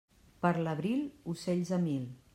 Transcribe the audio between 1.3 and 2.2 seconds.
ocells a mil.